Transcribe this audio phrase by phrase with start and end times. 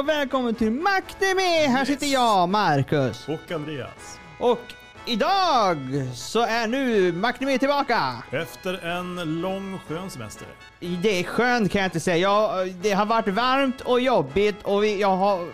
[0.00, 1.66] Och välkommen till Makteme!
[1.68, 3.28] Här sitter jag, Marcus.
[3.28, 4.18] Och Andreas.
[4.38, 4.60] Och
[5.06, 5.76] idag
[6.14, 8.22] så är nu Makteme tillbaka.
[8.30, 10.46] Efter en lång skön semester.
[10.80, 12.16] Det är skönt kan jag inte säga.
[12.16, 15.48] Jag, det har varit varmt och jobbigt och vi, jag har...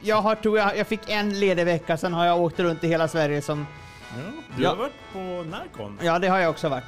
[0.00, 2.88] Jag har, tror jag, jag fick en ledig vecka, sen har jag åkt runt i
[2.88, 3.66] hela Sverige som...
[4.16, 4.22] Ja,
[4.56, 4.68] du Ja.
[4.68, 5.98] har varit på Närcon.
[6.02, 6.84] Ja, det har jag också varit.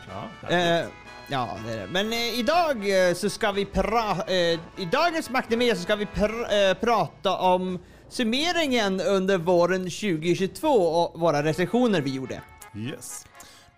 [0.48, 0.84] Ja, Eh.
[1.28, 1.86] Ja, det är det.
[1.86, 4.10] Men eh, idag eh, så ska vi pra...
[4.28, 4.34] Eh,
[4.76, 11.20] I dagens Makteme så ska vi pr- eh, prata om summeringen under våren 2022 och
[11.20, 12.40] våra recensioner vi gjorde.
[12.76, 13.26] Yes.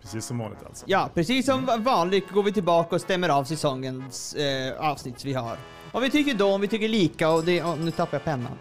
[0.01, 0.85] Precis som vanligt alltså.
[0.87, 5.33] Ja, precis som va- vanligt går vi tillbaka och stämmer av säsongens eh, avsnitt vi
[5.33, 5.57] har.
[5.91, 7.63] Vad vi tycker då, om vi tycker lika och det...
[7.63, 8.51] Och nu tappar jag pennan.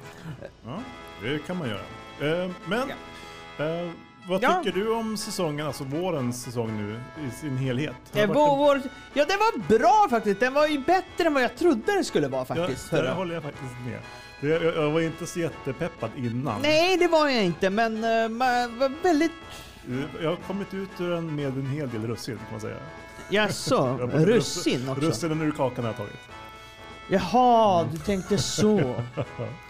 [0.64, 0.78] Ja,
[1.22, 2.50] det kan man göra.
[2.66, 2.80] Men,
[3.58, 3.90] eh,
[4.28, 4.62] vad Ja.
[4.64, 7.94] tycker du om säsongen, alltså vårens säsong nu i sin helhet?
[8.14, 8.80] Eh, varit vår, vår,
[9.14, 10.40] ja, den var bra faktiskt.
[10.40, 12.92] Den var ju bättre än vad jag trodde den skulle vara faktiskt.
[12.92, 14.00] Ja, det håller jag faktiskt med.
[14.52, 16.62] Jag, jag var inte så jättepeppad innan.
[16.62, 19.32] Nej, det var jag inte, men uh, man var väldigt...
[19.88, 22.76] Eh, Jag har kommit ut ur den med en hel del russin kan man säga.
[23.30, 25.00] Jaså, russin också?
[25.06, 26.20] Russinen ur kakan har jag tagit.
[27.08, 28.94] Jaha, du tänkte så.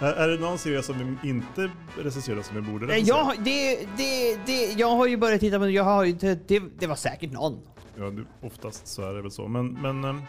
[0.00, 3.34] Är, är det någon serie som vi inte recenserar som vi borde Nej, recensera?
[3.34, 6.62] jag, det, det, det, jag har ju börjat titta på jag har ju, det, det,
[6.78, 7.58] det var säkert någon.
[7.98, 9.48] Ja, det, oftast så är det väl så.
[9.48, 10.22] Men, men ehm,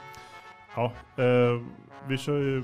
[0.76, 1.62] ja, eh,
[2.08, 2.64] vi, kör ju,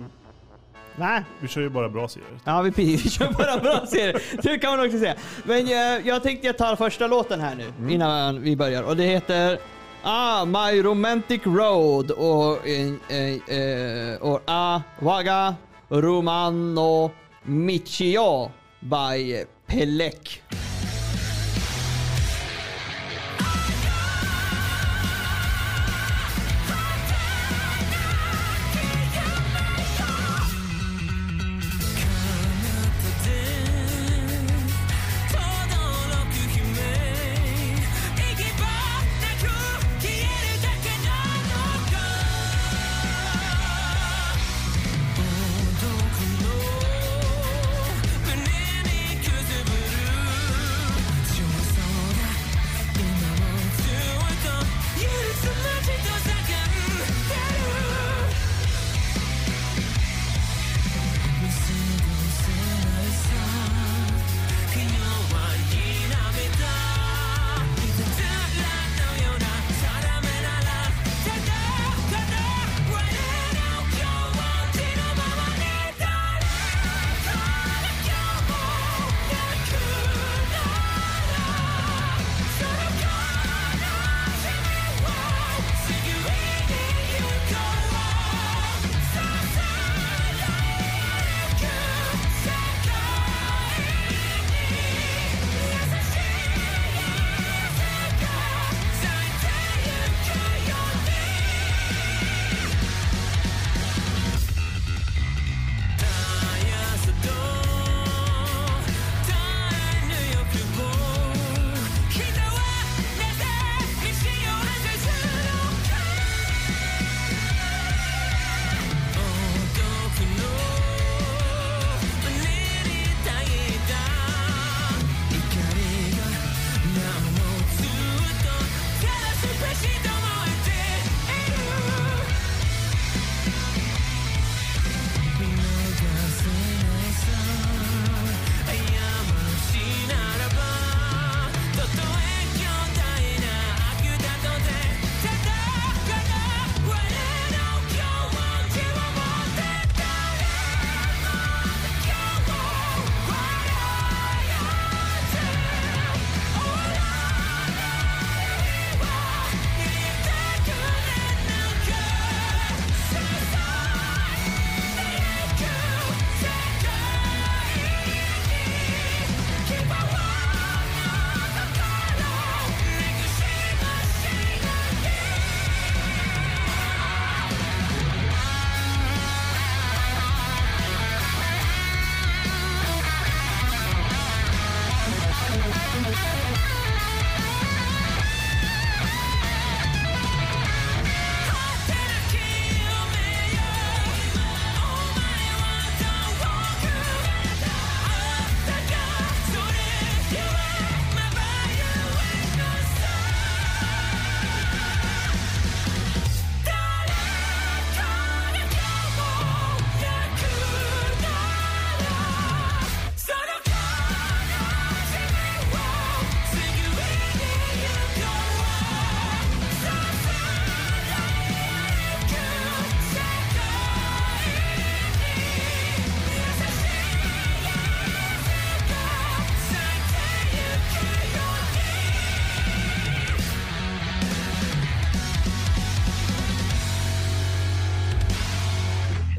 [0.95, 1.23] Nej.
[1.39, 2.29] vi kör ju bara bra serier.
[2.43, 4.21] Ja, vi, vi kör bara bra serier.
[4.41, 5.15] Det kan man också säga.
[5.43, 8.83] Men jag, jag tänkte jag tar första låten här nu, innan vi börjar.
[8.83, 9.59] Och det heter
[10.07, 15.55] Ah, My Romantic Road och, eh, eh, eh, och Ah, Waga
[15.89, 17.13] Romano
[17.47, 20.39] Michio by Pelek.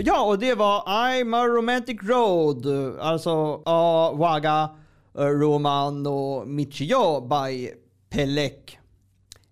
[0.06, 2.66] Ja, och det var I'm a romantic road.
[3.00, 4.70] Alltså A, Waga,
[5.18, 7.70] eh, Roman och Michio by
[8.10, 8.78] Pelek.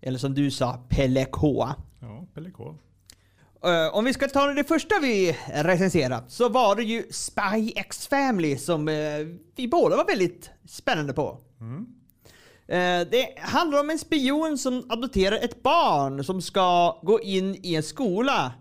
[0.00, 1.68] Eller som du sa, Pelek H.
[2.00, 2.74] Ja, Pelle K.
[3.64, 8.08] Eh, om vi ska ta det första vi recenserat så var det ju Spy X
[8.08, 8.94] Family som eh,
[9.56, 11.38] vi båda var väldigt spännande på.
[12.68, 17.74] Eh, det handlar om en spion som adopterar ett barn som ska gå in i
[17.74, 18.52] en skola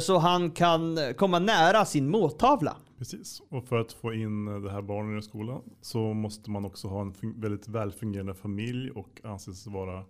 [0.00, 2.76] så han kan komma nära sin måltavla.
[2.98, 3.42] Precis.
[3.48, 7.00] Och för att få in det här barnet i skolan så måste man också ha
[7.00, 10.06] en väldigt välfungerande familj och anses vara ja,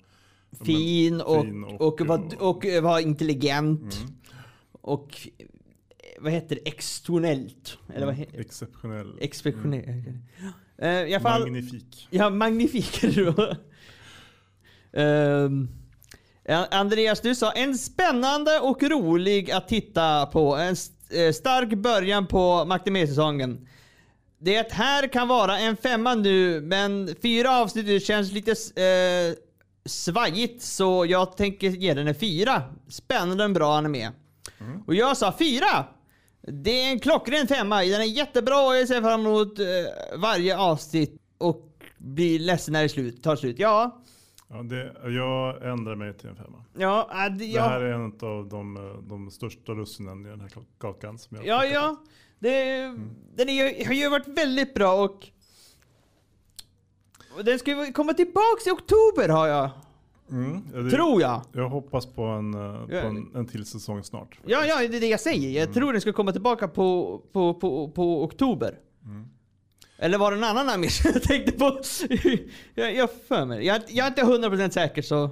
[0.50, 3.96] men, Fin och, fin och, och- och, och var intelligent.
[4.02, 4.14] Mm.
[4.72, 5.46] Och eh,
[6.20, 6.68] vad heter det?
[6.68, 7.78] Extonellt?
[7.94, 9.16] Eller vad heter Exceptionell.
[9.20, 10.06] Exceptionellt.
[10.78, 12.08] Eh, I alla fall, Magnifik.
[12.10, 13.32] Ja, magnifik är det då.
[13.42, 13.54] Ja,
[16.56, 20.56] Andreas, du sa en spännande och rolig att titta på.
[20.56, 23.68] En st- eh, stark början på Macadamia-säsongen.
[24.40, 28.50] Det här kan vara en femma nu, men fyra avsnitt känns lite
[28.82, 29.34] eh,
[29.86, 32.62] svajigt, så jag tänker ge den en fyra.
[32.88, 34.10] Spännande och bra anime.
[34.86, 35.84] Och jag sa fyra!
[36.40, 37.82] Det är en klockren femma.
[37.82, 39.66] Den är jättebra och jag ser fram emot eh,
[40.16, 41.64] varje avsnitt och
[41.98, 43.56] blir ledsen när det slut, tar slut.
[43.58, 44.02] Ja,
[44.50, 46.64] Ja, det, jag ändrar mig till en femma.
[46.78, 50.40] ja, äh, det, Det här är en av de, eh, de största russinen i den
[50.40, 51.18] här kakan.
[51.18, 51.96] Som jag ja, ja.
[52.38, 52.76] Det,
[53.34, 55.26] Den är, har ju varit väldigt bra och,
[57.38, 59.70] och den ska ju komma tillbaks i oktober har jag.
[60.30, 61.42] Mm, ja, det, Tror jag.
[61.52, 64.40] Jag hoppas på en, eh, på en, en till säsong snart.
[64.46, 65.60] Ja, ja, det är det jag säger.
[65.60, 68.78] Jag tror den ska komma tillbaka på, på, på, på oktober.
[69.98, 71.80] Eller var det en annan som jag tänkte på?
[72.74, 73.66] jag, jag för mig.
[73.66, 75.30] Jag, jag är inte 100% säker så.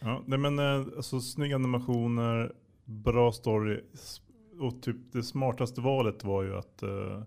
[0.00, 2.52] Ja, nej men eh, alltså snygga animationer,
[2.84, 3.80] bra story.
[4.60, 7.22] Och typ det smartaste valet var ju att, eh,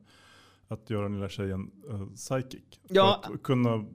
[0.67, 2.63] att göra den lilla tjejen uh, psychic.
[2.87, 3.21] Ja.
[3.27, 3.85] För att kunna,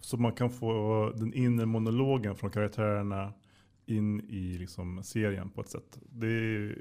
[0.00, 3.32] så man kan få den inre monologen från karaktärerna
[3.86, 5.98] in i liksom serien på ett sätt.
[6.10, 6.78] Det är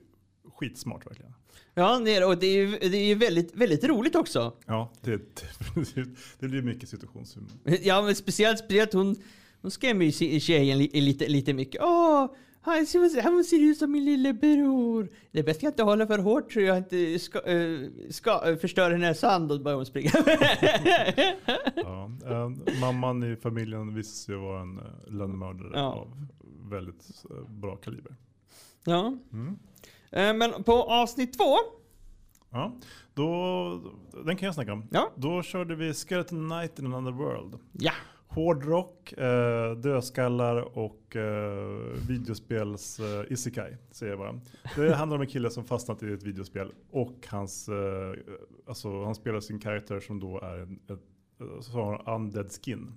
[0.60, 1.34] skitsmart verkligen.
[1.74, 2.26] Ja, det är, det.
[2.26, 4.54] och det är, det är väldigt, väldigt roligt också.
[4.66, 5.22] Ja, det,
[6.40, 7.50] det blir mycket situationshumor.
[7.82, 9.16] Ja, men speciellt, speciellt hon,
[9.62, 11.82] hon skrämmer ju tjejen li, lite, lite mycket.
[11.84, 12.28] Åh,
[12.62, 15.10] han ser, han ser ut som min lillebror.
[15.32, 18.58] Det är bäst jag inte håller för hårt så jag inte ska, eh, ska, eh,
[18.58, 20.12] förstör hennes sand och börjar hon springa.
[21.76, 25.82] Ja, eh, mamman i familjen visade sig vara en uh, lönnmördare Ja.
[25.94, 26.26] av
[26.70, 28.16] väldigt eh, bra kaliber.
[28.86, 29.18] ja.
[29.34, 29.60] Mm.
[30.12, 31.56] Eh, Men på avsnitt två.
[32.50, 32.76] Ja,
[33.14, 33.82] då,
[34.26, 34.88] den kan jag snacka om.
[34.92, 35.12] Ja.
[35.16, 37.60] Då körde vi Skeleton Night in another world.
[37.72, 37.92] Ja.
[38.28, 41.68] Hårdrock, eh, dödskallar och eh,
[42.10, 44.40] videospels eh, isekai, säger jag bara.
[44.76, 48.14] Det handlar om en kille som fastnat i ett videospel och hans, eh,
[48.68, 51.04] alltså, han spelar sin karaktär som då är en ett,
[51.66, 52.94] så har undead skin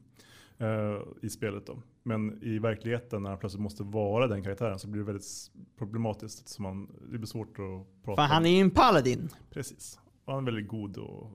[1.23, 1.67] i spelet.
[1.67, 1.83] Då.
[2.03, 6.49] Men i verkligheten när han plötsligt måste vara den karaktären så blir det väldigt problematiskt.
[6.49, 8.31] Så man, det blir svårt att prata För om.
[8.31, 9.29] han är ju en paladin.
[9.51, 9.99] Precis.
[10.25, 11.31] Och han är väldigt god och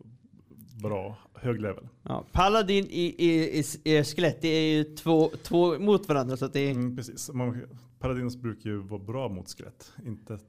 [0.83, 1.87] bra, hög level.
[2.03, 6.45] Ja, paladin i, i, i, i skelett, det är ju två, två mot varandra så
[6.45, 6.71] att det är...
[6.71, 7.31] Mm, precis.
[7.33, 7.61] Man,
[7.99, 9.93] Paladins brukar ju vara bra mot skelett.
[10.05, 10.39] Inte...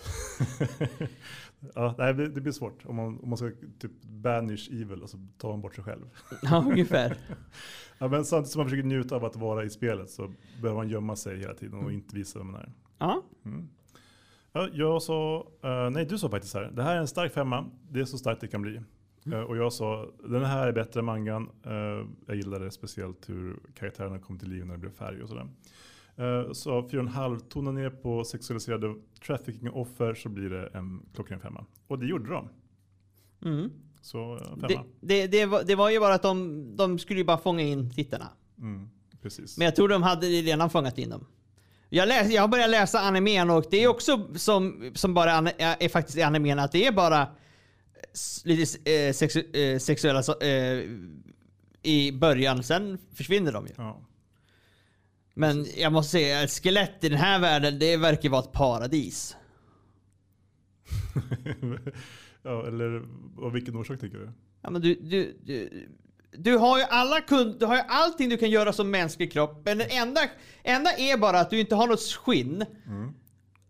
[1.74, 5.18] ja, nej, det, blir svårt om man, om man ska typ banish evil och så
[5.38, 6.10] tar man bort sig själv.
[6.42, 7.16] Ja, ungefär.
[7.98, 10.88] Ja, men samtidigt som man försöker njuta av att vara i spelet så behöver man
[10.88, 12.72] gömma sig hela tiden och inte visa vem man är.
[12.98, 13.22] Ja.
[13.44, 13.68] Mm.
[14.52, 17.70] Ja, jag sa, eh, nej du sa faktiskt här, det här är en stark femma,
[17.90, 18.80] det är så starkt det kan bli.
[19.32, 21.50] Eh, och jag sa, den här är bättre än mangan.
[21.66, 25.48] Uh, jag gillade speciellt hur karaktärerna kom till liv när det blev färg och sådär.
[26.20, 28.94] Uh, så 4,5, tona ner på sexualiserade
[29.26, 31.66] trafficking-offer så blir det en klockren femma.
[31.86, 32.48] Och det gjorde de.
[33.44, 33.70] Mm.
[34.00, 34.68] Så uh, femma.
[34.68, 37.62] Det, det, det, var, det var ju bara att de, de skulle ju bara fånga
[37.62, 38.28] in tittarna.
[38.58, 38.90] Mm,
[39.22, 39.58] precis.
[39.58, 41.26] Men jag tror de hade redan fångat in dem.
[41.88, 45.88] Jag, läs, jag har börjat läsa animen och det är också som, som bara är,
[45.88, 47.28] faktiskt i animen att det är bara
[48.44, 50.84] lite eh, sexu, eh, sexuella eh,
[51.82, 53.72] i början, sen försvinner de ju.
[53.76, 54.00] Ja.
[55.38, 59.36] Men jag måste säga, ett skelett i den här världen, det verkar vara ett paradis.
[62.42, 63.02] ja, eller
[63.42, 64.32] av vilken orsak tänker du?
[64.62, 65.88] Ja, men du, du, du,
[66.32, 69.62] du har ju alla kund, du har ju allting du kan göra som mänsklig kropp.
[69.64, 70.20] Men det enda,
[70.62, 72.64] enda är bara att du inte har något skinn.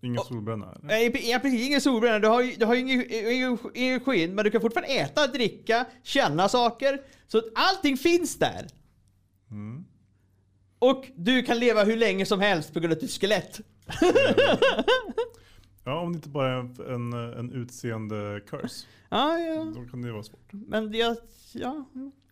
[0.01, 0.73] Ingen solbränna?
[0.73, 1.31] eller?
[1.31, 1.67] Ja, precis.
[1.67, 2.19] Ingen solbränna.
[2.19, 5.27] Du har ju, du har ju ingen, ingen, ingen skinn, men du kan fortfarande äta,
[5.27, 7.01] dricka, känna saker.
[7.27, 8.67] Så allting finns där.
[9.51, 9.85] Mm.
[10.79, 13.61] Och du kan leva hur länge som helst på grund av är skelett.
[15.89, 18.87] Ja, om det inte bara är en, en, en utseende curse.
[19.09, 19.73] Ja, ja.
[19.75, 20.49] Då kan det vara svårt.
[20.51, 21.17] Men jag,
[21.53, 21.85] ja.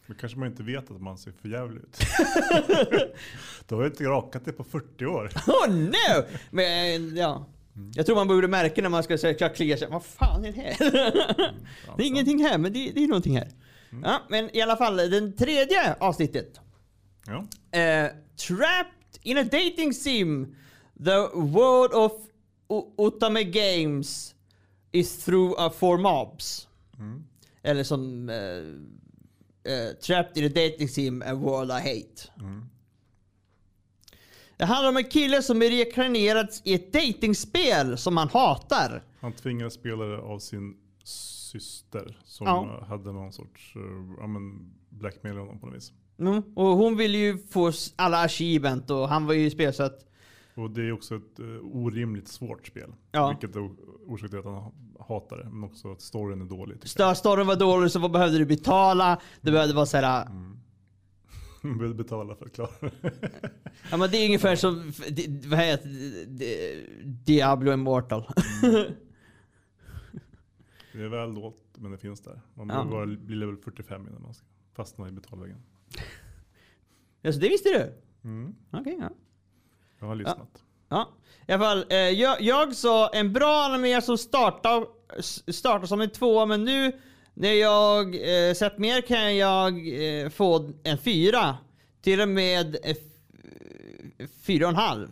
[0.06, 1.98] Då kanske man inte vet att man ser för jävlig ut.
[3.68, 5.30] du har ju inte rakat det på 40 år.
[5.46, 6.24] Oh no!
[6.50, 7.46] Men ja.
[7.94, 9.88] Jag tror man borde märka när man ska söka klia sig.
[9.90, 10.76] Vad fan är det här?
[11.86, 13.48] Ja, det är ingenting här, men det, det är någonting här.
[14.02, 16.60] Ja, men i alla fall, den tredje avsnittet.
[17.26, 17.46] Ja.
[17.74, 20.54] Eh, trapped in a dating sim.
[21.04, 22.12] The world of
[22.68, 24.34] O- Otame Games
[24.92, 26.68] is through a four mobs.
[26.98, 27.24] Mm.
[27.62, 32.30] Eller som eh, eh, Trapped in a dating sim, a world I hate.
[32.40, 32.64] Mm.
[34.56, 39.02] Det handlar om en kille som är reinkarnerad i ett datingspel som han hatar.
[39.20, 42.84] Han tvingades spela det av sin syster som Ja.
[42.88, 45.92] hade någon sorts uh, men blackmail honom på något vis.
[46.18, 46.42] Mm.
[46.56, 50.06] Och hon ville ju få alla achievement och han var ju i spel så att
[50.54, 52.92] Och det är också ett uh, orimligt svårt spel.
[53.12, 53.28] Ja.
[53.28, 54.72] Vilket är o- orsak till att han ha-
[55.08, 55.44] hatar det.
[55.50, 56.76] Men också att storyn är dålig.
[57.14, 59.20] storyn var dålig så vad behövde du betala?
[59.40, 60.34] Det behövde vara såhär, jag.
[61.62, 62.90] Man behövde betala för att klara det.
[63.90, 64.92] ja men det är ungefär som,
[65.50, 65.88] vad heter
[66.28, 66.86] det?
[67.04, 68.28] Diablo Immortal.
[70.92, 72.40] Det är väl dolt, men det finns där.
[72.54, 72.74] Man Ja.
[72.74, 75.58] behöver bara bli level 45 innan man ska fastna i betalväggen.
[77.24, 77.92] Alltså det visste du?
[78.28, 78.54] Mm.
[78.72, 79.10] Okej, ja.
[80.00, 80.62] Jag har lyssnat.
[80.88, 81.08] Ja,
[81.46, 81.84] i alla fall.
[81.90, 84.86] Eh, jag, jag sa en bra anime som startar,
[85.52, 86.92] startar som en tvåa, men nu
[87.34, 89.72] när jag eh, sett mer kan jag
[90.22, 91.56] eh, få en fyra.
[92.02, 92.96] Till och med eh,
[94.42, 95.08] fyra och en halv.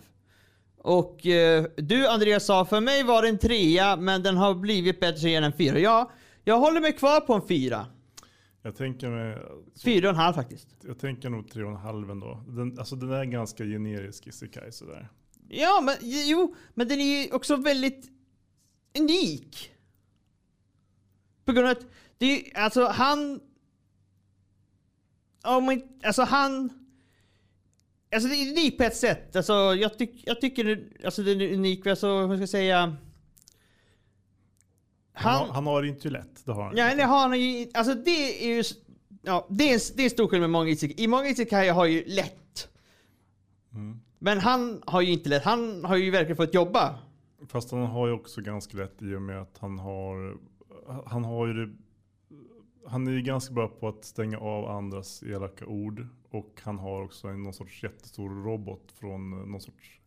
[0.79, 5.01] Och eh, du Andreas sa, för mig var det en trea, men den har blivit
[5.01, 5.79] bättre än en fyra.
[5.79, 6.11] Ja,
[6.45, 7.87] jag håller mig kvar på en fyra.
[8.63, 9.39] Jag tänker mig,
[9.75, 10.69] så, Fyra och en halv faktiskt.
[10.85, 12.45] jag tänker nog 3,5 ändå.
[12.49, 15.09] Den, alltså den är ganska generisk isekai sådär.
[15.49, 18.11] Ja, men jo, men den är ju också väldigt
[18.99, 19.73] unik.
[21.45, 21.87] På grund av att
[22.19, 23.41] det är alltså han...
[25.45, 26.71] Om man, alltså han...
[28.15, 29.37] Alltså det är unikt på ett sätt.
[29.37, 32.97] Alltså jag, tyck, jag tycker alltså den är unik, alltså vad ska jag säga...
[35.13, 35.47] Han, Han...
[35.47, 36.77] har, han har det inte lätt, det har han.
[36.77, 38.63] Ja, det har han ju, alltså det är ju...
[39.23, 41.05] Ja, det är, en- det är en stor skillnad med många isekai.
[41.05, 42.69] I många isekai har ju lätt.
[43.73, 44.01] Mm.
[44.19, 45.45] Men han har ju inte lätt.
[45.45, 46.99] Han har ju verkligen fått jobba.
[47.49, 50.37] Fast han har ju också ganska lätt i och med att han har,
[51.07, 51.73] han har ju det,
[52.87, 56.07] han är ju ganska bra på att stänga av andras elaka ord.
[56.31, 60.01] Och han har också en, någon sorts jättestor robot från någon sorts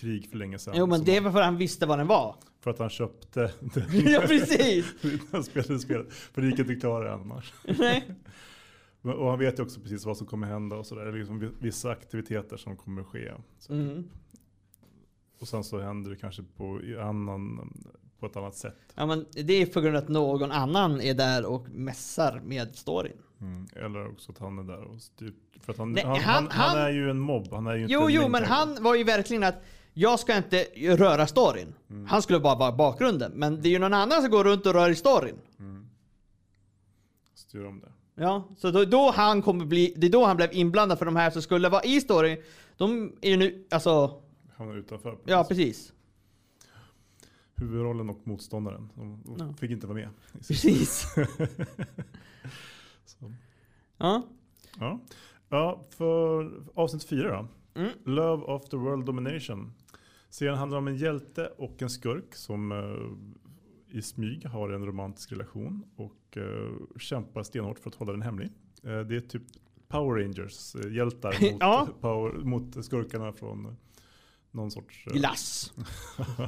[0.00, 0.74] krig för länge sedan.
[0.76, 2.36] Jo men det var för att han visste vad den var.
[2.60, 3.52] För att han köpte det.
[4.10, 4.86] ja precis!
[5.32, 6.12] Han spelade spelet.
[6.12, 7.52] För det gick inte att klara annars.
[7.78, 8.04] Nej.
[9.02, 11.12] Och han vet ju också precis vad som kommer hända och sådär.
[11.12, 13.32] Liksom vi- vissa aktiviteter som kommer ske.
[13.70, 14.04] Mm.
[15.40, 17.70] Och sen så händer det kanske på, annan,
[18.20, 18.76] på ett annat sätt.
[18.94, 22.74] Ja men det är på grund av att någon annan är där och mässar med
[22.76, 23.16] storyn.
[23.40, 23.66] Mm.
[23.76, 25.32] Eller också att han är där och styr.
[25.60, 27.48] För att han, Nej, han, han- han, han, är ju en mobb.
[27.52, 29.62] Han är ju inte Jo en jo men han var ju verkligen att
[29.98, 31.74] jag ska inte röra storyn.
[32.08, 33.32] Han skulle bara vara bakgrunden.
[33.34, 35.38] Men det är ju någon annan som går runt och rör i storyn.
[37.34, 37.92] styr om det.
[38.22, 41.16] Ja, så då, då han kommer bli, det är då han blev inblandad för de
[41.16, 42.42] här som skulle vara i storyn.
[42.76, 44.22] De är ju nu, alltså,
[44.56, 45.12] Han är utanför.
[45.12, 45.92] på ja precis.
[47.56, 48.88] Huvudrollen och motståndaren.
[48.94, 49.54] De, de Ja.
[49.60, 50.08] fick inte vara med.
[50.48, 51.06] Precis.
[54.00, 54.22] Ja.
[54.78, 55.00] Ja.
[55.48, 57.48] ja, för avsnitt fyra då.
[57.78, 57.90] Mm.
[58.04, 59.72] Love of the World Domination.
[60.30, 65.32] Serien handlar om en hjälte och en skurk som eh, i smyg har en romantisk
[65.32, 68.50] relation och eh, kämpar stenhårt för att hålla den hemlig.
[68.82, 69.42] Eh, det är typ
[69.88, 71.88] Power Rangers eh, hjältar mot, Ja.
[72.00, 73.76] power, mot skurkarna från
[74.50, 75.04] någon sorts...
[75.04, 75.72] Glass.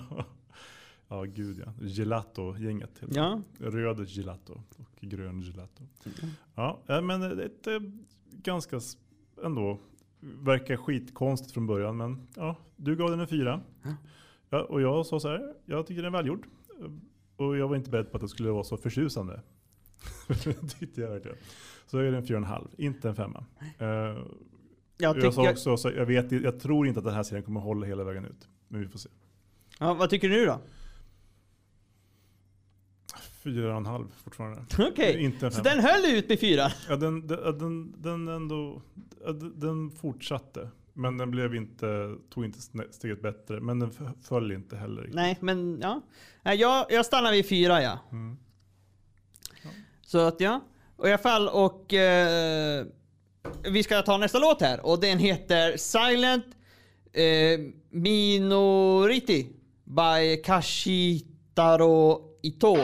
[1.08, 1.72] ja, gud ja.
[1.86, 3.02] Gelato-gänget.
[3.10, 3.42] Ja.
[3.58, 5.82] Röd gelato och grön gelato.
[6.54, 7.38] Ja, eh, men det är
[7.76, 7.82] ett,
[8.32, 8.80] ganska
[9.44, 9.78] ändå
[10.20, 11.96] verkar skitkonstigt från början.
[11.96, 13.60] Men ja, du gav den en fyra.
[13.82, 13.94] Ja.
[14.50, 16.46] Ja, och jag sa så här, jag tycker den är välgjord.
[17.36, 19.40] Och jag var inte beredd på att det skulle vara så förtjusande.
[20.28, 21.36] det tyckte jag verkligen.
[21.86, 23.44] Så jag är den fyra och en halv, inte en femma.
[23.78, 23.86] Eh,
[24.98, 27.60] Jag jag, sa också, så jag, vet, jag tror inte att den här serien kommer
[27.60, 28.48] hålla hela vägen ut.
[28.68, 29.08] Men vi får se.
[29.78, 30.58] ja, vad tycker du nu då?
[33.54, 34.62] Fyra och en halv fortfarande.
[34.90, 35.24] Okej.
[35.42, 36.72] En Så den höll ut med fyra?
[36.88, 38.82] Ja, den, den, den, den ändå,
[39.24, 40.70] ja, den- fortsatte.
[40.92, 42.58] Men den blev inte, tog inte
[42.90, 43.60] steget bättre.
[43.60, 43.90] Men den
[44.22, 45.02] föll inte heller.
[45.02, 45.14] riktigt.
[45.14, 46.00] Nej, men ja.
[46.42, 47.98] Jag, jag stannar vid fyra ja.
[48.12, 48.36] Mm.
[50.02, 50.60] Så att ja.
[50.96, 52.86] Och i alla fall och eh,
[53.70, 56.44] vi ska ta nästa låt här och den heter Silent
[57.12, 59.46] eh, Minority
[59.84, 62.76] by Kashitaro Ito.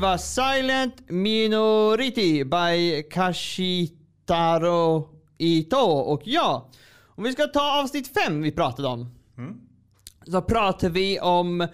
[0.00, 5.08] Var Silent Minority by Kashitaro
[5.38, 5.76] Ito.
[5.80, 6.70] Och ja,
[7.06, 9.10] om vi ska ta avsnitt fem vi pratade om.
[10.26, 11.68] Så pratar vi om uh,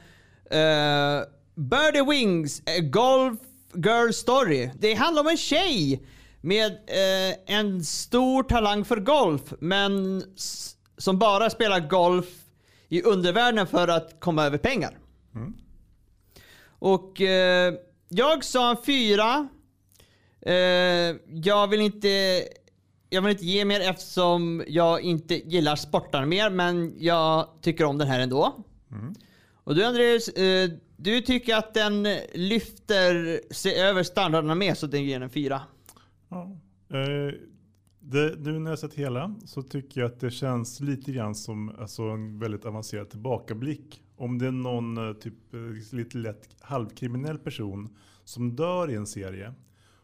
[1.55, 3.39] Birdie Wings a Golf
[3.75, 4.71] Girl Story.
[4.79, 6.07] Det handlar om en tjej
[6.41, 10.23] med eh, en stor talang för golf, men
[10.97, 12.27] som bara spelar golf
[12.89, 14.99] i undervärlden för att komma över pengar.
[16.79, 17.75] Och eh,
[18.09, 19.49] jag sa en fyra.
[20.41, 20.55] Eh,
[21.27, 22.43] jag vill inte
[23.11, 27.99] jag vill inte ge mer eftersom jag inte gillar sportar mer, men jag tycker om
[27.99, 28.65] den här ändå.
[29.65, 35.05] Och du Andreas, eh, du tycker att den lyfter sig över standarderna med så den
[35.05, 35.61] ger en fyra.
[36.29, 36.57] Ja.
[36.91, 37.35] Eh,
[38.01, 41.69] det, nu när jag sett hela så tycker jag att det känns lite grann som
[41.69, 44.03] alltså, en väldigt avancerad tillbakablick.
[44.17, 47.89] Om det är någon eh, typ eh, lite lätt halvkriminell person
[48.25, 49.53] som dör i en serie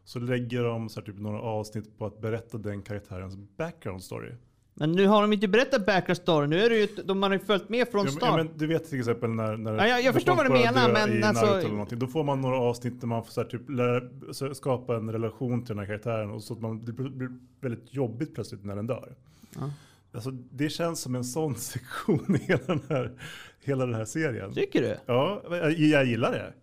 [0.05, 4.31] så lägger de så här, typ, några avsnitt på att berätta den karaktärens background story.
[4.75, 7.38] Men nu har de inte berättat background story, nu är det ju, de har ju
[7.38, 8.22] följt med från start.
[8.22, 10.92] ja, men du vet till exempel när, när Ja, jag- jag förstår vad du menar,
[10.92, 14.96] men alltså- Då får man några avsnitt där man får så här, typ, lära, skapa
[14.96, 18.35] en relation till den här karaktären och så att man, det blir blir väldigt jobbigt
[18.35, 19.14] plötsligt när den dör.
[19.55, 19.70] Ja.
[20.14, 23.18] Alltså, det känns som en sån sektion i hela den här,
[23.61, 24.55] hela den här serien.
[24.55, 24.96] Tycker du?
[25.07, 26.55] Ja, jag, jag gillar det.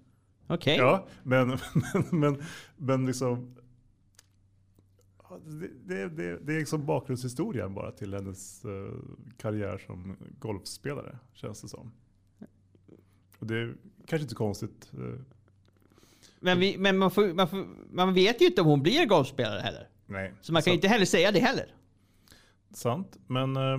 [0.47, 0.77] Okej.
[0.77, 1.47] Ja, men,
[1.93, 2.43] men, men,
[2.77, 3.55] men liksom.
[5.45, 8.93] Det, det, det, det är liksom bakgrundshistorien bara till hennes eh,
[9.37, 11.91] karriär som golfspelare, känns det som.
[13.39, 14.91] Och det är kanske inte konstigt.
[14.93, 15.19] eh,
[16.39, 19.59] Men, vi, men man, får, man, får, man vet ju inte om hon blir golfspelare
[19.59, 19.87] heller.
[20.05, 20.33] nej.
[20.41, 21.73] Så man kan ju inte heller säga det heller.
[22.71, 23.77] Sant, men eh,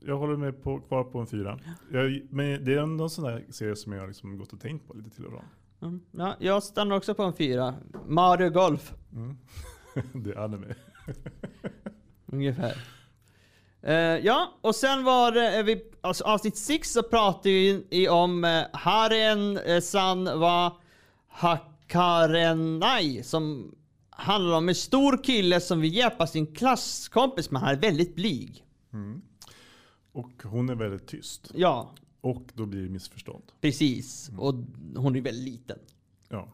[0.00, 1.58] jag håller mig på, kvar på en fyra.
[1.92, 4.88] Jag, men det är ändå en sån där serie som jag liksom gått och tänkt
[4.88, 5.44] på lite till och från.
[5.82, 6.00] Mm.
[6.10, 7.74] Ja, jag stannar också på en fyra.
[8.06, 8.94] Mario Golf.
[10.12, 10.74] det är anime.
[12.26, 12.76] Ungefär.
[13.82, 18.44] Eh, ja, och sen var det, vi, alltså, avsnitt 6 så pratade vi i om
[18.44, 20.80] uh, Haren uh, San wa
[21.28, 23.74] Hakarenai som
[24.16, 28.64] handlar om en stor kille som vill hjälpa sin klasskompis men han är väldigt blyg.
[30.12, 31.50] Och hon är väldigt tyst.
[31.54, 33.42] Ja, Och då blir det missförstånd.
[33.60, 34.30] precis.
[34.38, 34.54] Och
[34.96, 35.78] hon är väldigt liten.
[36.28, 36.48] Ja.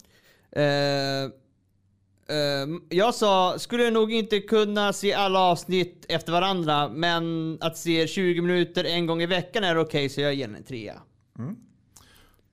[0.63, 1.31] Eh,
[2.89, 8.41] jag sa, skulle nog inte kunna se alla avsnitt efter varandra, men att se 20
[8.41, 11.03] minuter en gång i veckan är okej, så jag ger den en trea.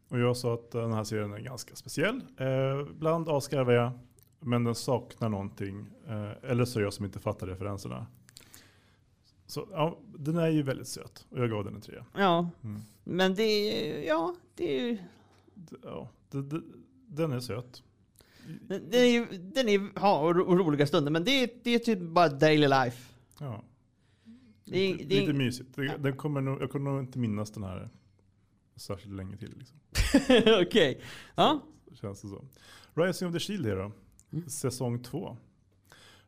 [0.09, 2.21] Och jag sa att den här serien är ganska speciell.
[2.39, 3.91] Eh, ibland avskarvar jag,
[4.39, 5.85] men den saknar någonting.
[6.07, 8.07] Eh, eller så är jag som inte fattar referenserna.
[9.45, 12.05] Så ja, den är ju väldigt söt och jag gav den en trea.
[12.15, 12.49] Ja,
[13.03, 14.97] men det är, ja, det är ju,
[15.83, 16.61] Ja, d- d-
[17.07, 17.83] den är söt.
[18.67, 21.99] den är ju, den är, ja, ro, roliga stunder, men det är, det är typ
[21.99, 23.13] bara daily life.
[23.39, 23.63] Ja.
[24.65, 25.75] Det är, lite, det är, lite mysigt.
[25.75, 27.89] Det, den kommer nog, jag kommer nog inte minnas den här
[28.75, 29.57] särskilt länge till.
[29.57, 29.77] Liksom.
[30.67, 31.01] okej.
[31.35, 31.59] Ja,
[31.93, 32.45] Känns det så.
[32.93, 33.65] Rising of the Shield
[34.47, 35.37] Säsong två.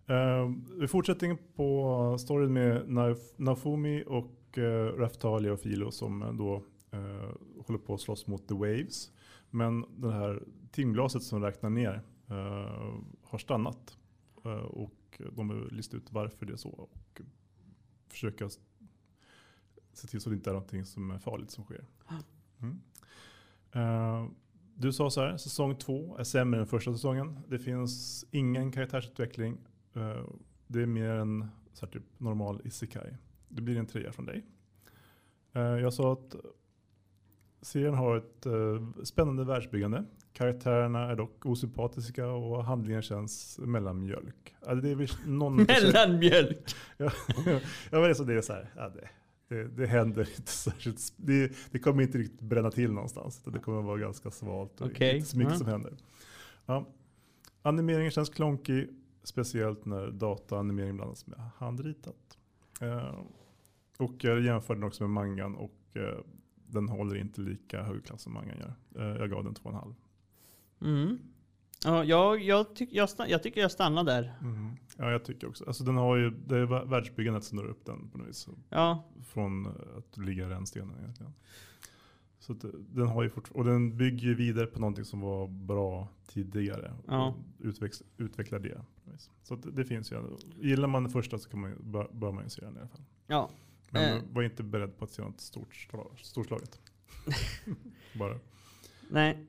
[0.09, 2.89] Uh, vi fortsätter på storyn med
[3.37, 4.63] Naofumi och uh,
[4.97, 7.29] Raftalia och Filo som eh, då eh,
[7.65, 9.11] håller på att slåss mot The Waves.
[9.49, 13.97] Men det här timglaset som räknar ner eh, har stannat.
[14.45, 17.21] Eh, och de vill lista ut varför det är så och
[18.09, 18.49] försöka
[19.93, 21.85] se till så det inte är någonting som är farligt som sker.
[22.61, 22.81] Mm.
[23.71, 24.27] Eh,
[24.81, 27.39] du sa så här, säsong två är sämre än första säsongen.
[27.47, 29.57] Det finns ingen karaktärsutveckling.
[29.95, 30.23] Eh,
[30.67, 33.13] Det är mer en så typ normal isekai.
[33.49, 34.45] Det blir en trea från dig.
[35.53, 36.35] Eh, Jag sa att
[37.61, 40.03] serien har ett eh, spännande världsbyggande.
[40.33, 44.55] Karaktärerna är dock osympatiska och handlingen känns mellanmjölk.
[44.65, 46.75] Ja, Det är någon mellanmjölk.
[46.97, 47.11] Ja,
[47.91, 49.09] ja men så det är så här, ja, det,
[49.51, 53.43] det, det händer inte särskilt, det, det kommer inte riktigt bränna till någonstans.
[53.43, 55.57] Det kommer vara ganska svalt och Okej, inte så mycket ja.
[55.57, 55.93] som händer.
[56.65, 56.85] Ja.
[57.61, 58.89] Animeringen känns klonkig,
[59.23, 62.37] speciellt när dataanimering blandas med handritat.
[62.81, 63.19] Eh,
[63.97, 66.19] och jag jämför den också med mangan och eh,
[66.67, 68.73] den håller inte lika hög klass som mangan gör.
[68.95, 69.95] Eh, jag gav den 2,5.
[70.81, 71.19] Mm.
[71.85, 74.33] Ja, jag, jag, tyck, jag, stann, jag tycker jag stannar där.
[74.41, 74.71] Mm.
[74.97, 75.65] Ja, jag tycker också.
[75.67, 78.47] Alltså, den har ju, det är vä- världsbyggandet som drar upp den på något vis.
[78.69, 81.33] Ja, från eh, att ligga i rännstenen egentligen.
[82.39, 85.47] Så att, eh, den har ju och den bygger ju vidare på någonting som var
[85.47, 86.93] bra tidigare.
[87.07, 87.33] Ja.
[87.59, 88.81] Utvex, utvecklar det.
[89.43, 90.37] Så att det, finns ju.
[90.59, 92.87] Gillar man det första så kan man, bör, bör man ju se den i alla
[92.87, 93.03] fall.
[93.27, 93.49] ja.
[93.93, 94.23] Men Eh.
[94.31, 95.87] var inte beredd på att se något stort,
[96.21, 96.79] storslaget.
[98.19, 98.39] Bara.
[99.09, 99.45] Nej.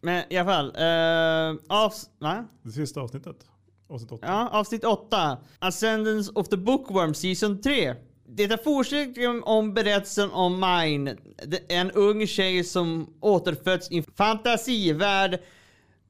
[0.00, 0.66] Men i alla fall.
[0.66, 2.44] Uh, avs, va?
[2.62, 3.46] Det sista avsnittet.
[3.88, 4.26] Avsnitt 8.
[4.26, 5.38] Ja, avsnitt 8.
[5.58, 7.94] Ascendance of the Bookworm Season 3.
[8.26, 11.16] Det fortsätter om berättelsen om Mine.
[11.36, 15.38] Är En ung tjej som återföds i en fantasivärld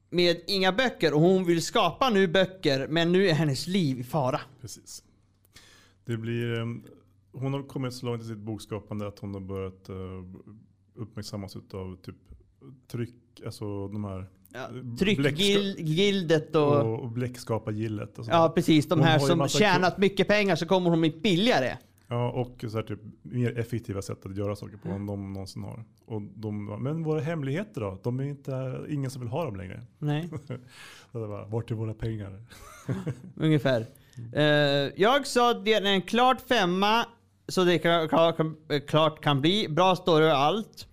[0.09, 4.03] med inga böcker och hon vill skapa nu böcker men nu är hennes liv i
[4.03, 4.41] fara.
[4.61, 5.03] Precis.
[6.05, 6.65] Det blir, eh,
[7.31, 10.23] hon har kommit så långt i sitt bokskapande att hon har börjat uh,
[10.95, 12.15] uppmärksammas av typ
[12.91, 16.75] tryck, alltså de här Ja, Tryckgildet och...
[16.75, 18.19] och, och bläckskapargillet.
[18.19, 18.25] Och.
[18.29, 21.77] Ja precis, de Hon här som tjänat mycket pengar så kommer hon bli billigare.
[22.07, 25.63] ja, och så här typ mer effektiva sätt att göra saker på än de någonsin
[25.63, 25.83] har.
[26.05, 27.99] Och de, men våra hemligheter då?
[28.03, 29.81] De är inte, ingen som vill ha dem längre.
[29.99, 30.29] Nej.
[31.11, 32.43] Så det var, vart är våra pengar?
[33.35, 33.85] Ungefär.
[34.33, 34.43] Eh,
[34.95, 37.05] jag sa att det är en klart femma,
[37.47, 37.79] så det
[38.87, 39.67] klart kan bli.
[39.69, 40.88] Bra story och allt.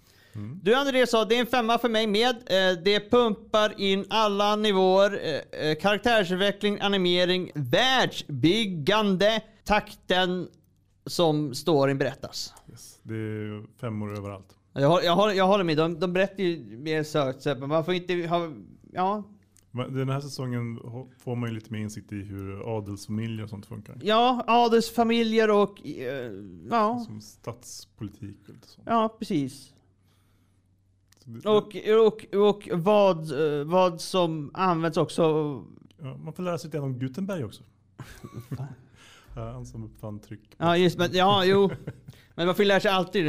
[0.63, 2.37] Du André sa det är en femma för mig med.
[2.37, 5.21] Eh, det pumpar in alla nivåer.
[5.23, 10.49] Eh, eh karaktärsutveckling, animering, världsbyggande, takten
[11.07, 12.55] som storyn berättas.
[12.71, 12.99] Yes.
[13.03, 14.57] Det är femmor överallt.
[14.73, 15.77] Jag, jag, jag håller med.
[15.77, 17.45] De, de berättar ju mer sökt.
[17.45, 18.53] Men man får inte ha...
[18.93, 19.25] Ja,
[19.85, 20.79] den här säsongen
[21.19, 23.99] får man ju lite mer insikt i hur adelsfamiljer och sånt funkar.
[24.03, 25.87] Ja, adelsfamiljer och...
[25.87, 26.33] Eh,
[26.71, 27.05] ja.
[27.07, 28.87] Som statspolitik och lite sånt.
[28.91, 29.73] Ja, precis.
[31.45, 33.33] Och, och, och vad,
[33.67, 35.23] vad som används också.
[35.99, 37.63] Man får lära sig lite om Gutenberg också.
[39.35, 40.55] Han som uppfann tryck.
[40.57, 41.71] Ja, just men, ja, jo.
[42.35, 43.27] Men man får lära sig alltid.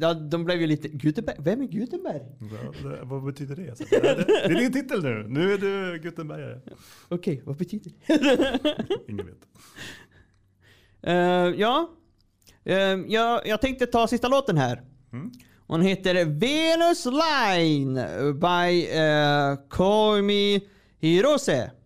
[0.00, 0.14] Ja.
[0.14, 0.88] De blev ju lite...
[0.88, 1.36] Gutenberg?
[1.38, 2.22] Vem är Gutenberg?
[2.40, 3.78] Ja, det, vad betyder det?
[3.90, 5.26] Det, det är din titel nu.
[5.28, 6.60] Nu är du Gutenbergare.
[7.08, 8.76] Okej, okay, vad betyder det?
[9.08, 9.48] Ingen vet.
[11.06, 11.90] Uh, ja,
[12.64, 14.82] eh, uh, jag, jag tänkte ta sista låten här.
[15.12, 15.30] Mm.
[15.70, 17.94] Hon heter Venus Line
[18.38, 20.60] by uh, Komi
[21.00, 21.77] Hirose.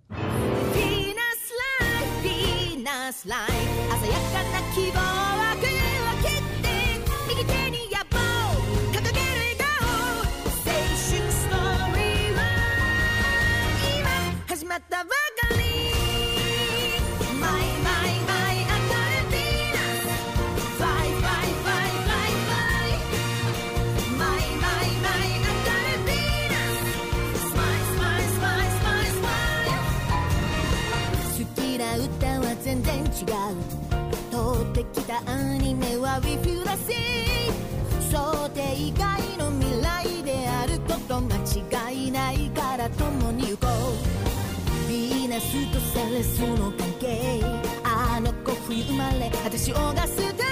[46.12, 47.40] の関係。
[47.82, 50.44] あの子冬生まれ私を出すスだ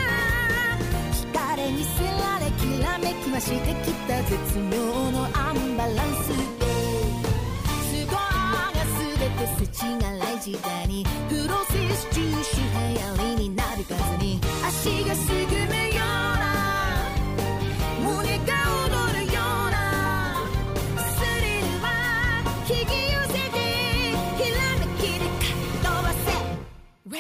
[1.32, 4.89] 光にせられきらめきましてきた絶妙。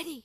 [0.00, 0.24] ready.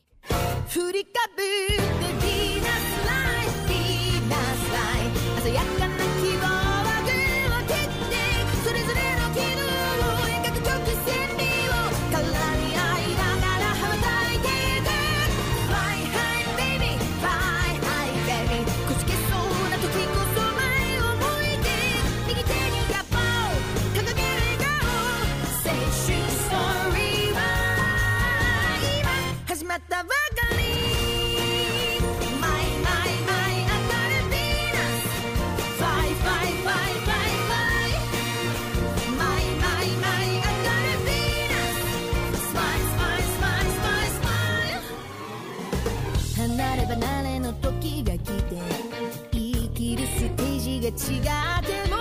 [50.96, 51.22] 違っ
[51.62, 51.98] ても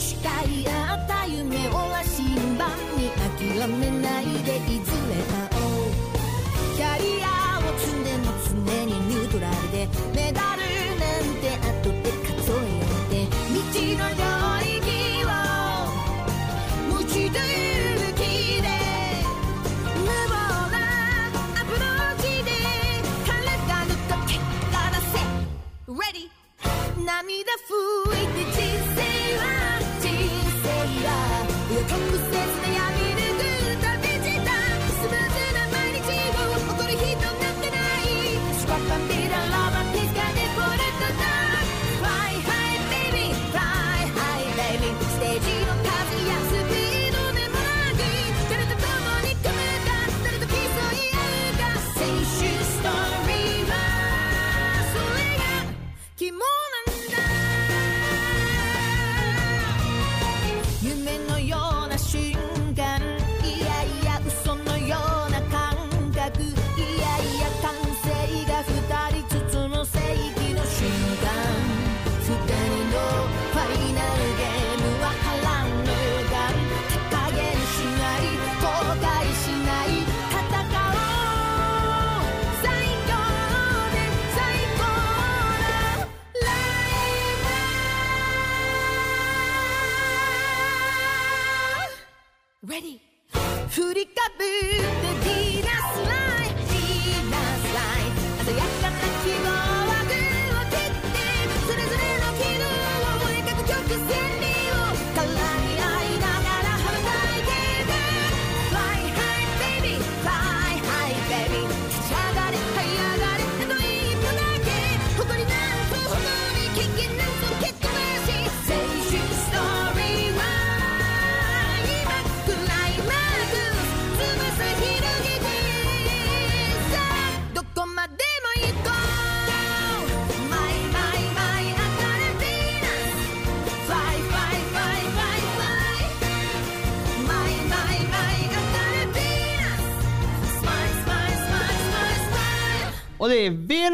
[0.00, 0.16] 誓
[0.62, 3.10] い合った夢を羅針盤に
[3.60, 4.03] 諦めない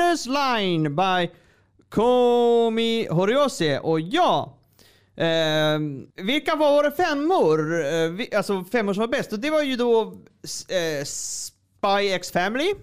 [0.01, 1.31] Venus Line by
[1.89, 3.79] Komi Horiose.
[3.79, 4.59] Och ja,
[5.17, 5.79] eh,
[6.15, 7.85] vilka var våra femmor?
[7.85, 9.33] Eh, vi, alltså femmor som var bäst.
[9.33, 10.03] Och det var ju då
[10.69, 12.75] eh, Spy X Family.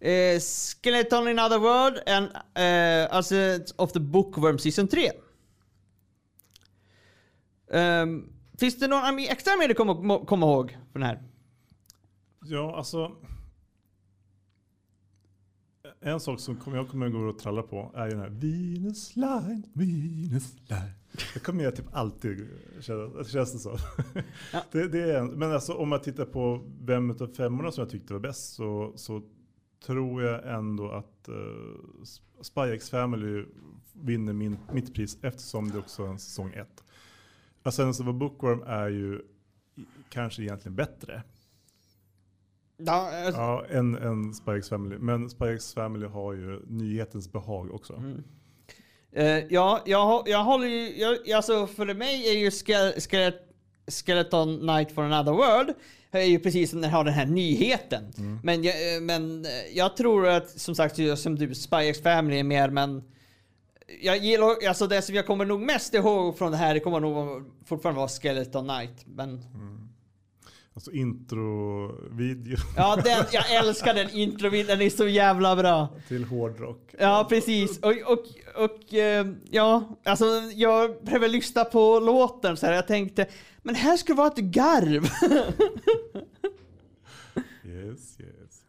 [0.00, 5.10] Eh, Skeleton in Other World and eh, Ascent of the Bookworm Season 3.
[7.72, 11.22] Ehm, finns det någon extra mer du kommer komma ihåg från den här?
[12.44, 13.16] Ja, alltså.
[16.02, 19.62] En sak som jag kommer gå och tralla på är ju den här Venus line,
[19.72, 20.92] Venus line.
[21.34, 22.48] Det kommer jag typ alltid
[22.80, 23.76] känna, känns det så.
[24.52, 24.62] Ja.
[24.72, 27.90] Det, det är en, men alltså om man tittar på vem av femmorna som jag
[27.90, 29.22] tyckte var bäst så, så
[29.86, 32.04] tror jag ändå att uh,
[32.42, 33.44] Spy X Family
[33.92, 36.84] vinner min, mitt pris eftersom det också är en säsong ett.
[37.62, 39.22] Ascendance of a Bookworm är ju
[40.08, 41.22] kanske egentligen bättre.
[42.86, 44.96] Ja, alltså, Ja, en, en Spy X Family.
[44.98, 47.94] Men X Family har ju nyhetens behag också.
[47.94, 48.22] Mm.
[49.12, 53.34] Eh, ja, jag, jag håller ju, jag, alltså för mig är ju Ske- Skelet,
[53.86, 55.74] Skeleton Night for another world
[56.12, 58.12] är ju precis som den har den här nyheten.
[58.42, 62.44] Men, jag, eh, men eh, jag tror att som sagt som du, X Family är
[62.44, 63.02] mer men
[64.02, 67.00] jag gillar, alltså det som jag kommer nog mest ihåg från det här, det kommer
[67.00, 69.06] nog fortfarande vara Skeleton Night.
[69.06, 69.44] Men
[70.80, 75.88] Alltså introvideo ja, den, jag älskar den introvideon, den är så jävla bra.
[76.08, 76.94] till hårdrock.
[76.98, 77.78] Ja, precis.
[77.78, 78.24] Och, och,
[78.64, 82.72] och eh, ja, alltså jag behöver lyssna på låten så här.
[82.72, 83.26] Jag tänkte,
[83.62, 85.08] men här ska vara ett garv.
[87.64, 88.62] Yes, yes.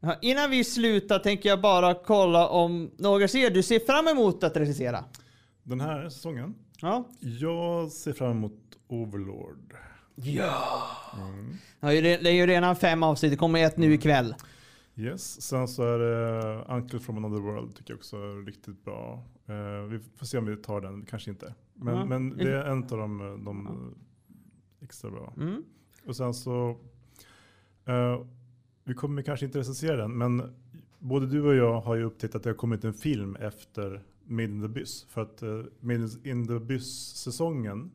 [0.00, 4.44] Ja, Innan vi slutar tänker jag bara kolla om några ser du ser fram emot
[4.44, 5.04] att recensera.
[5.62, 6.54] Den här säsongen.
[6.80, 7.08] Ja.
[7.20, 9.74] Jag ser fram emot Overlord.
[10.14, 10.88] Ja.
[11.80, 14.34] ja det är ju redan fem avsnitt, det kommer ett nu ikväll.
[14.96, 19.22] Yes, sen så är det Uncle from another world tycker jag också är riktigt bra.
[19.46, 21.54] Eh, vi får se om vi tar den, kanske inte.
[21.74, 22.04] Men, Ja.
[22.04, 23.94] men det är en av de, de
[24.82, 25.32] extra bra.
[25.36, 25.64] Mm.
[26.06, 26.76] Och sen så,
[27.84, 28.20] eh,
[28.84, 30.54] vi kommer kanske inte recensera den, men
[30.98, 34.44] både du och jag har ju upptäckt att det har kommit en film efter Made
[34.44, 35.04] in the Abyss.
[35.08, 37.86] För att uh, Made in the Abyss-säsongen, eh,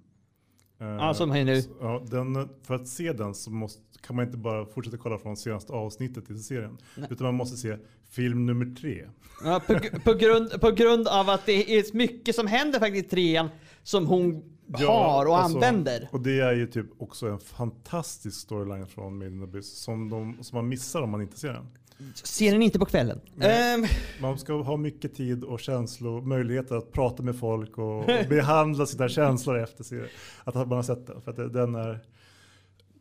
[0.80, 1.62] Ja, som är nu.
[1.82, 5.38] Ja, den, för att se den så måste, kan man inte bara fortsätta kolla från
[5.38, 6.78] senaste avsnittet i serien.
[6.96, 7.08] Nej.
[7.12, 7.78] Utan man måste se
[8.10, 9.06] film nummer tre.
[9.44, 13.10] Ja, på, på, grund, på grund av att det är mycket som händer faktiskt i
[13.10, 13.50] trean
[13.84, 16.10] som hon har och alltså, använder.
[16.12, 20.56] Och det är ju typ också en fantastisk storyline från the Abyss som, de, som
[20.56, 21.68] man missar om man inte ser den.
[22.14, 23.22] Ser den inte på kvällen.
[23.42, 23.86] Ehm,
[24.22, 28.86] Man ska ha mycket tid och känslor, möjligheter att prata med folk och, och behandla
[28.86, 30.10] sina känslor efter sig,
[30.44, 31.22] att man har sett den.
[31.22, 32.00] För att det, den är,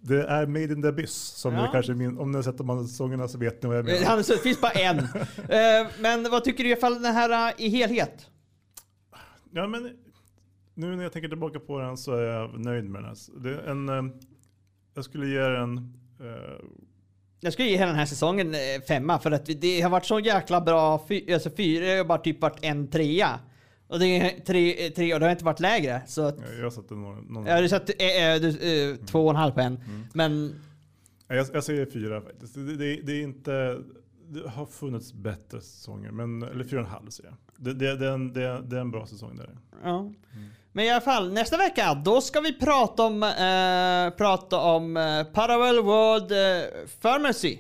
[0.01, 1.69] det är Made in the Abyss, som Ja.
[1.73, 3.85] kanske är min, om ni har sett de andra säsongerna så vet ni vad jag
[3.85, 4.05] menar.
[4.07, 4.99] Han, det finns bara en.
[5.49, 8.27] Ehm, men vad tycker du ifall den här äh, i helhet?
[9.53, 9.91] Ja, men
[10.75, 13.15] nu när jag tänker tillbaka på den så är jag nöjd med den.
[13.43, 14.15] Det är en, eh,
[14.95, 15.77] jag skulle ge den
[16.21, 16.65] eh,
[17.41, 20.21] Jag skulle ge hela den här säsongen eh, femma för att det har varit så
[20.21, 21.05] jäkla bra.
[21.09, 23.41] Fy, alltså fyra har bara typ varit en trea.
[23.87, 26.03] Och det är tre, eh, tre och det har inte varit lägre.
[26.07, 28.49] Så att, jag har satt någon, någon ja, du satt eh, eh, du,
[28.91, 29.81] eh, två och en halv på en.
[30.13, 30.61] Men
[31.29, 32.55] Ja, Jag, jag säger fyra faktiskt.
[32.55, 33.79] Det, det, det är inte,
[34.29, 37.39] det har funnits bättre säsonger, men, eller fyra och en halv säger jag.
[37.65, 39.59] Det, det, det, är en, det, det är en bra säsong där.
[39.83, 40.13] Ja.
[40.79, 45.25] Men i alla fall, nästa vecka då ska vi prata om, eh, prata om eh,
[45.25, 47.59] Parallel World eh, Pharmacy.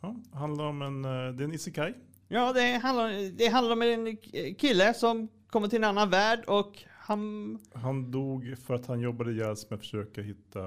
[0.00, 1.94] Ja, handlar om en, eh, det är en isekai.
[2.28, 4.16] Ja, det handlar, det handlar om en
[4.54, 7.58] kille som kommer till en annan värld och han...
[7.74, 10.60] Han dog för att han jobbade ihjäl sig med att försöka hitta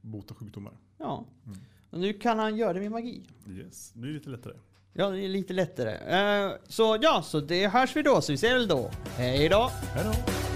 [0.00, 0.72] bota sjukdomar.
[0.98, 1.26] Ja.
[1.90, 3.26] Och nu kan han göra det med magi.
[3.48, 4.54] Yes, det blir lite lättare.
[4.92, 5.92] Ja, det är lite lättare.
[5.92, 8.90] Eh, så ja, så det hörs vi då, så vi ses väl då.
[9.16, 9.70] Hej då!
[9.94, 10.51] Hej då!